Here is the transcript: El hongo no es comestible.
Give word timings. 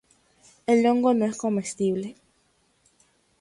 El 0.65 0.87
hongo 0.87 1.13
no 1.13 1.25
es 1.25 1.37
comestible. 1.37 2.15